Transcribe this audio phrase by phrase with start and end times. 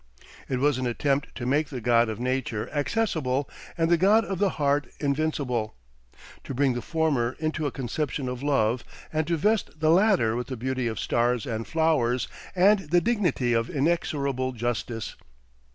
[0.49, 4.39] It was an attempt to make the God of Nature accessible and the God of
[4.39, 5.75] the Heart invincible,
[6.43, 8.83] to bring the former into a conception of love
[9.13, 13.53] and to vest the latter with the beauty of stars and flowers and the dignity
[13.53, 15.15] of inexorable justice.